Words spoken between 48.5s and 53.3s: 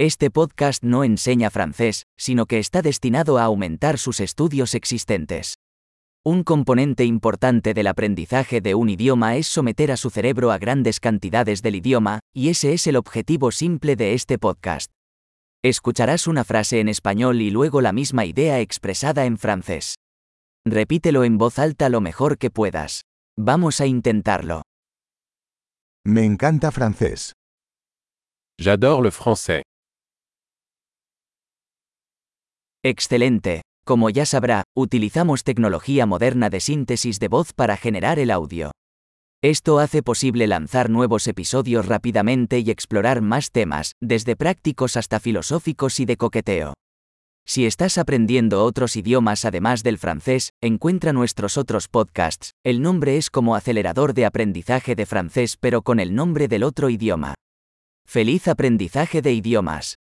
otros idiomas además del francés, encuentra nuestros otros podcasts. El nombre es